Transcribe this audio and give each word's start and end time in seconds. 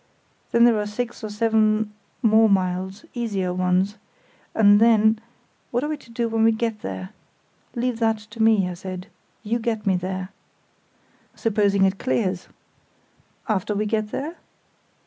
Then 0.51 0.65
there 0.65 0.79
are 0.79 0.87
six 0.87 1.23
or 1.23 1.29
seven 1.29 1.93
more 2.23 2.49
miles—easier 2.49 3.53
ones. 3.53 3.97
And 4.55 4.79
then—What 4.79 5.83
are 5.83 5.87
we 5.89 5.97
to 5.97 6.09
do 6.09 6.27
when 6.27 6.43
we 6.43 6.51
get 6.51 6.81
there?" 6.81 7.11
"Leave 7.75 7.99
that 7.99 8.17
to 8.33 8.41
me," 8.41 8.67
I 8.67 8.73
said. 8.73 9.05
"You 9.43 9.59
get 9.59 9.85
me 9.85 9.95
there." 9.95 10.29
"Supposing 11.35 11.85
it 11.85 11.99
clears?" 11.99 12.47
"After 13.47 13.75
we 13.75 13.85
get 13.85 14.09
there? 14.09 14.37